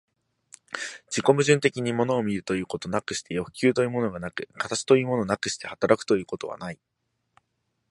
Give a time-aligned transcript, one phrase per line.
[1.11, 6.79] 自己矛盾的に物を見るということなくして欲求というものがなく、形というものなくして働くということはない。